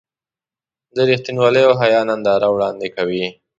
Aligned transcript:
د 0.95 0.97
رښتینولۍ 1.09 1.63
او 1.67 1.73
حیا 1.81 2.01
ننداره 2.09 2.47
وړاندې 2.51 2.87
کوي. 2.95 3.25